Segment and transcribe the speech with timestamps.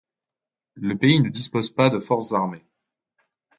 [0.77, 2.65] Le pays ne dispose pas de forces armées.